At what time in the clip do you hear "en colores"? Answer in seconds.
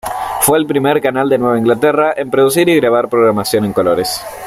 3.65-4.19